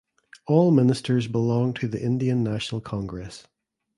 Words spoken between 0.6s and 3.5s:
ministers belonged to the Indian National Congress.